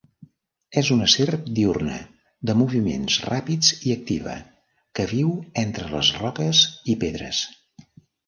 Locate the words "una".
0.93-1.07